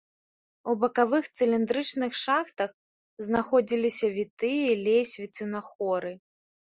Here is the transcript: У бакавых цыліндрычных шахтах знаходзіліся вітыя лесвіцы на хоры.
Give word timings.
У 0.71 0.73
бакавых 0.83 1.25
цыліндрычных 1.37 2.11
шахтах 2.23 2.71
знаходзіліся 3.29 4.07
вітыя 4.17 4.69
лесвіцы 4.89 5.43
на 5.55 5.61
хоры. 5.71 6.11